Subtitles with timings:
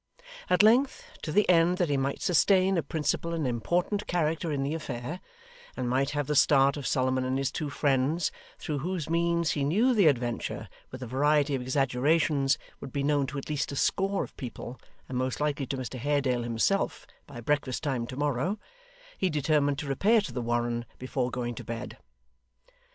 [0.49, 4.63] At length, to the end that he might sustain a principal and important character in
[4.63, 5.19] the affair;
[5.77, 9.63] and might have the start of Solomon and his two friends, through whose means he
[9.63, 13.75] knew the adventure, with a variety of exaggerations, would be known to at least a
[13.75, 18.57] score of people, and most likely to Mr Haredale himself, by breakfast time to morrow;
[19.19, 21.99] he determined to repair to the Warren before going to bed.